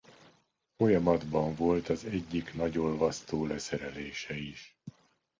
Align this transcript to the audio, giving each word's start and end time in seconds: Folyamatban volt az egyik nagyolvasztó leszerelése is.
Folyamatban 0.75 1.55
volt 1.55 1.89
az 1.89 2.05
egyik 2.05 2.53
nagyolvasztó 2.53 3.45
leszerelése 3.45 4.33
is. 4.35 4.77